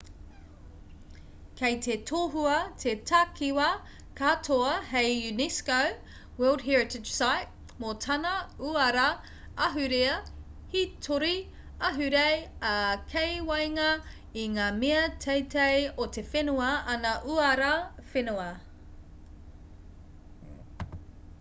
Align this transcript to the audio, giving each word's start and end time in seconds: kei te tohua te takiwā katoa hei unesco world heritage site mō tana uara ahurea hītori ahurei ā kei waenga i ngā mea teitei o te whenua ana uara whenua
kei 1.57 1.75
te 1.85 1.95
tohua 2.09 2.53
te 2.83 2.93
takiwā 3.09 3.65
katoa 4.19 4.71
hei 4.93 5.11
unesco 5.25 5.75
world 6.39 6.63
heritage 6.69 7.11
site 7.17 7.75
mō 7.83 7.91
tana 8.07 8.31
uara 8.71 9.05
ahurea 9.67 10.15
hītori 10.73 11.35
ahurei 11.91 12.41
ā 12.71 12.73
kei 13.13 13.37
waenga 13.53 13.87
i 14.47 14.49
ngā 14.57 14.71
mea 14.81 15.05
teitei 15.29 15.87
o 16.07 16.11
te 16.17 16.27
whenua 16.33 16.73
ana 16.97 17.15
uara 17.37 17.71
whenua 18.11 18.51